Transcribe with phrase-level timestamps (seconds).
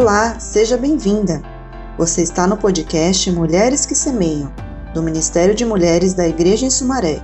[0.00, 1.42] Olá, seja bem-vinda!
[1.98, 4.52] Você está no podcast Mulheres que Semeiam,
[4.94, 7.20] do Ministério de Mulheres da Igreja em Sumaré.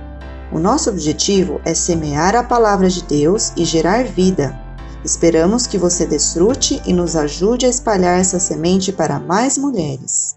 [0.51, 4.59] O nosso objetivo é semear a palavra de Deus e gerar vida.
[5.05, 10.35] Esperamos que você desfrute e nos ajude a espalhar essa semente para mais mulheres.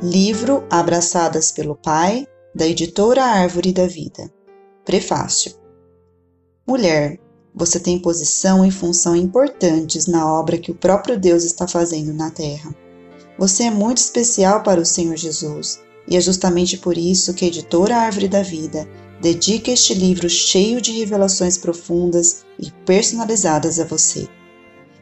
[0.00, 4.32] Livro Abraçadas pelo Pai, da editora Árvore da Vida.
[4.84, 5.52] Prefácio.
[6.64, 7.18] Mulher,
[7.52, 12.30] você tem posição e função importantes na obra que o próprio Deus está fazendo na
[12.30, 12.72] terra.
[13.36, 17.48] Você é muito especial para o Senhor Jesus, e é justamente por isso que a
[17.48, 18.88] editora Árvore da Vida
[19.20, 24.28] dedica este livro cheio de revelações profundas e personalizadas a você.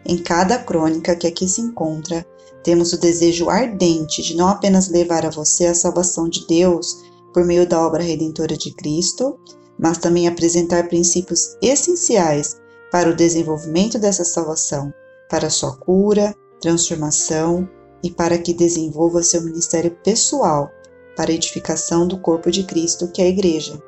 [0.07, 2.25] Em cada crônica que aqui se encontra,
[2.67, 7.01] temos o desejo ardente de não apenas levar a você a salvação de Deus
[7.33, 9.39] por meio da obra redentora de Cristo,
[9.79, 14.93] mas também apresentar princípios essenciais para o desenvolvimento dessa salvação,
[15.31, 17.69] para sua cura, transformação
[18.03, 20.69] e para que desenvolva seu ministério pessoal
[21.17, 23.81] para a edificação do corpo de Cristo, que é a Igreja.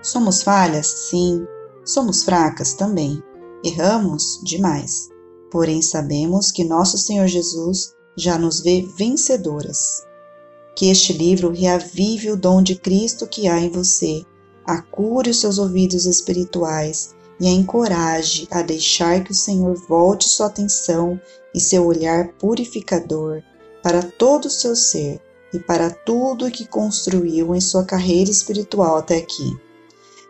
[0.00, 0.86] Somos falhas?
[0.86, 1.44] Sim,
[1.86, 3.22] Somos fracas também,
[3.64, 5.08] erramos demais.
[5.52, 10.02] Porém, sabemos que nosso Senhor Jesus já nos vê vencedoras.
[10.74, 14.24] Que este livro reavive o dom de Cristo que há em você,
[14.66, 20.46] acure os seus ouvidos espirituais e a encoraje a deixar que o Senhor volte sua
[20.46, 21.20] atenção
[21.54, 23.42] e seu olhar purificador
[23.80, 25.20] para todo o seu ser
[25.54, 29.65] e para tudo o que construiu em sua carreira espiritual até aqui.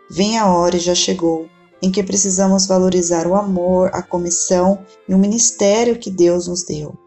[0.09, 1.49] Vem a hora e já chegou
[1.81, 6.97] em que precisamos valorizar o amor, a comissão e o ministério que Deus nos deu.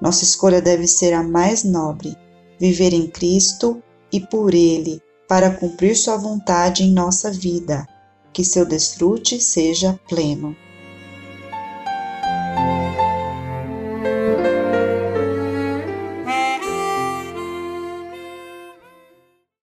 [0.00, 2.16] Nossa escolha deve ser a mais nobre:
[2.58, 3.82] viver em Cristo
[4.12, 7.86] e por Ele, para cumprir Sua vontade em nossa vida.
[8.32, 10.56] Que seu desfrute seja pleno.